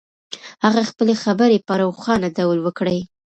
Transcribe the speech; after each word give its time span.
هغه 0.63 0.81
خپلې 0.89 1.13
خبرې 1.23 1.57
په 1.67 1.73
روښانه 1.81 2.27
ډول 2.37 2.57
وکړې. 2.61 2.99